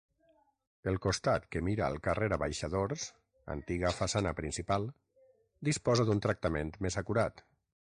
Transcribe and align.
El 0.91 0.95
costat 1.05 1.45
que 1.55 1.61
mira 1.67 1.83
al 1.89 1.99
carrer 2.07 2.31
Abaixadors 2.39 3.05
-antiga 3.09 3.95
façana 4.01 4.35
principal- 4.43 4.91
disposa 5.73 6.09
d'un 6.11 6.29
tractament 6.29 6.79
més 6.87 7.05
acurat. 7.07 7.51